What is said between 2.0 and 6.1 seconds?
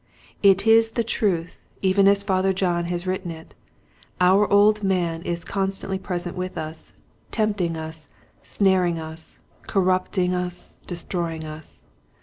as Father John has written it," our old man is constantly